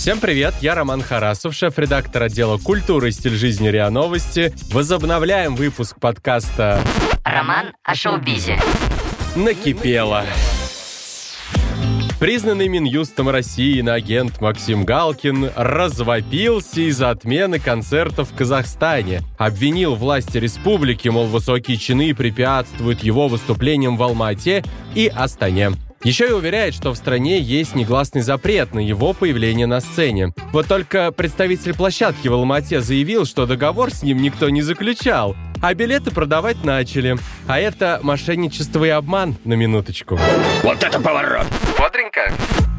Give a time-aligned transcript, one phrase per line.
[0.00, 4.50] Всем привет, я Роман Харасов, шеф-редактор отдела культуры и стиль жизни РИА Новости.
[4.72, 6.80] Возобновляем выпуск подкаста
[7.22, 8.58] Роман о шоу-бизе.
[9.36, 10.24] «Накипело».
[12.18, 19.20] Признанный Минюстом России агент Максим Галкин развопился из-за отмены концертов в Казахстане.
[19.36, 24.64] Обвинил власти республики, мол, высокие чины препятствуют его выступлениям в Алма-Ате
[24.94, 25.72] и Астане.
[26.02, 30.32] Еще и уверяет, что в стране есть негласный запрет на его появление на сцене.
[30.50, 35.74] Вот только представитель площадки в Алмате заявил, что договор с ним никто не заключал, а
[35.74, 37.18] билеты продавать начали.
[37.46, 40.18] А это мошенничество и обман, на минуточку.
[40.62, 41.46] Вот это поворот!
[41.78, 42.32] Бодренько.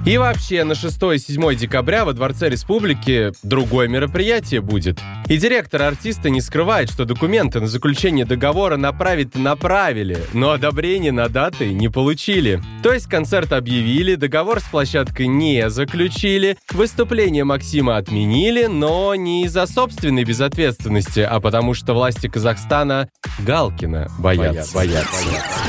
[0.03, 4.99] И вообще, на 6-7 декабря во Дворце Республики другое мероприятие будет.
[5.27, 11.29] И директор артиста не скрывает, что документы на заключение договора направить направили, но одобрение на
[11.29, 12.61] даты не получили.
[12.81, 19.67] То есть концерт объявили, договор с площадкой не заключили, выступление Максима отменили, но не из-за
[19.67, 23.07] собственной безответственности, а потому что власти Казахстана
[23.39, 24.73] Галкина боятся.
[24.73, 25.25] боятся.
[25.27, 25.60] боятся.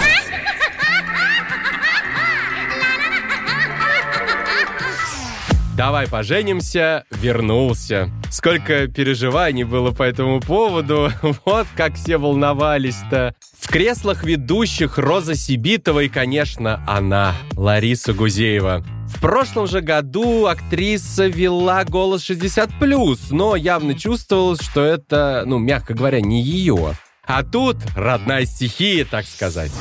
[5.82, 8.08] «Давай поженимся» вернулся.
[8.30, 11.10] Сколько переживаний было по этому поводу,
[11.44, 13.34] вот как все волновались-то.
[13.58, 18.84] В креслах ведущих Роза Сибитова и, конечно, она, Лариса Гузеева.
[19.08, 25.94] В прошлом же году актриса вела «Голос 60+,» но явно чувствовалось, что это, ну, мягко
[25.94, 26.94] говоря, не ее.
[27.26, 29.72] А тут родная стихия, так сказать.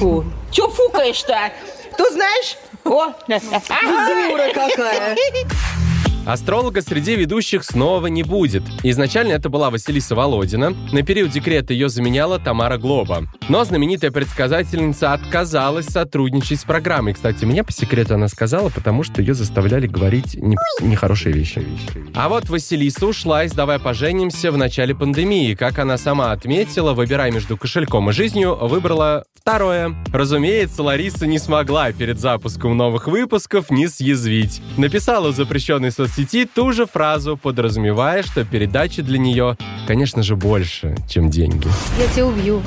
[0.00, 0.24] Фу.
[0.50, 1.52] Чё фукаешь-то?
[1.96, 5.16] Тут знаешь, о, дура какая.
[6.26, 8.62] Астролога среди ведущих снова не будет.
[8.82, 10.70] Изначально это была Василиса Володина.
[10.90, 13.24] На период декрета ее заменяла Тамара Глоба.
[13.50, 17.12] Но знаменитая предсказательница отказалась сотрудничать с программой.
[17.12, 21.62] Кстати, мне по секрету она сказала, потому что ее заставляли говорить не, нехорошие вещи.
[22.14, 25.54] А вот Василиса ушла из «Давай поженимся» в начале пандемии.
[25.54, 29.94] Как она сама отметила, выбирая между кошельком и жизнью, выбрала второе.
[30.10, 34.62] Разумеется, Лариса не смогла перед запуском новых выпусков не съязвить.
[34.78, 40.34] Написала в запрещенной соцсети соцсети ту же фразу, подразумевая, что передачи для нее, конечно же,
[40.34, 41.68] больше, чем деньги.
[41.98, 42.62] Я тебя убью.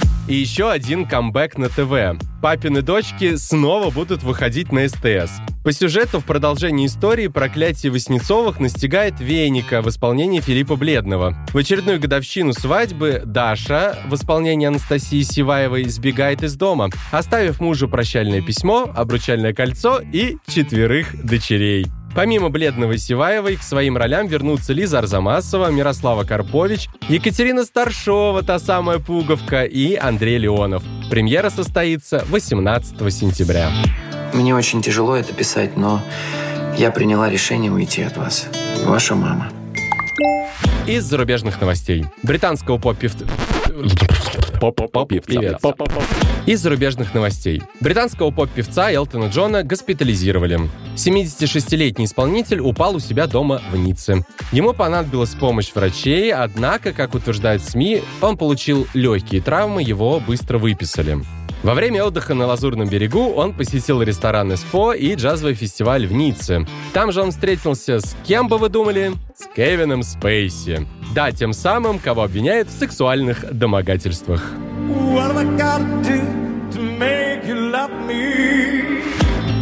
[0.28, 2.20] И еще один камбэк на ТВ.
[2.42, 5.30] Папины дочки снова будут выходить на СТС.
[5.62, 11.36] По сюжету в продолжении истории проклятие Васнецовых настигает Веника в исполнении Филиппа Бледного.
[11.52, 18.42] В очередную годовщину свадьбы Даша в исполнении Анастасии Сиваевой сбегает из дома, оставив мужу прощальное
[18.42, 21.86] письмо, обручальное кольцо и четверых дочерей.
[22.16, 29.00] Помимо Бледного Сиваевой, к своим ролям вернутся Лиза Арзамасова, Мирослава Карпович, Екатерина Старшова, та самая
[29.00, 30.82] пуговка, и Андрей Леонов.
[31.10, 33.68] Премьера состоится 18 сентября.
[34.32, 36.00] Мне очень тяжело это писать, но
[36.78, 38.48] я приняла решение уйти от вас.
[38.86, 39.52] Ваша мама.
[40.86, 42.06] Из зарубежных новостей.
[42.22, 43.26] Британского поп-певца...
[44.60, 45.58] Поп-поп-певца.
[46.46, 47.62] Из зарубежных новостей.
[47.80, 50.60] Британского поп-певца Элтона Джона госпитализировали.
[50.94, 54.24] 76-летний исполнитель упал у себя дома в Ницце.
[54.52, 61.18] Ему понадобилась помощь врачей, однако, как утверждают СМИ, он получил легкие травмы, его быстро выписали.
[61.62, 66.66] Во время отдыха на Лазурном берегу он посетил ресторан «Эспо» и джазовый фестиваль в Ницце.
[66.92, 69.12] Там же он встретился с кем бы вы думали?
[69.34, 70.86] С Кевином Спейси.
[71.16, 74.52] Да, тем самым, кого обвиняют в сексуальных домогательствах.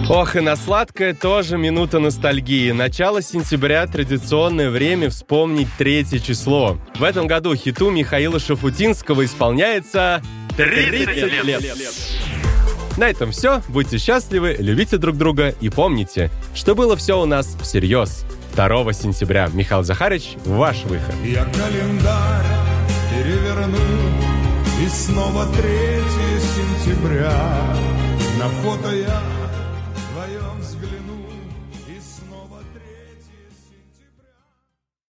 [0.09, 2.73] Ох, и на сладкое тоже минута ностальгии.
[2.73, 6.77] Начало сентября– традиционное время вспомнить третье число.
[6.97, 10.23] В этом году хиту Михаила Шафутинского исполняется
[10.57, 11.63] 30, 30 лет.
[11.63, 11.95] лет.
[12.97, 13.63] На этом все.
[13.69, 18.25] Будьте счастливы, любите друг друга и помните, что было все у нас всерьез.
[18.55, 19.49] 2 сентября.
[19.53, 21.15] Михаил Захарич, ваш выход.
[21.25, 22.47] Я календарь
[23.11, 23.79] переверну,
[24.81, 25.63] и снова 3
[26.85, 27.33] сентября.
[28.39, 29.21] На фото я
[29.95, 31.04] вдвоем взгляну.